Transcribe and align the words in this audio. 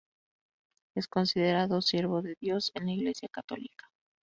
Es 0.95 1.07
considerado 1.07 1.79
siervo 1.83 2.23
de 2.23 2.35
Dios 2.41 2.71
en 2.73 2.87
la 2.87 2.91
Iglesia 2.93 3.27
católica. 3.31 3.87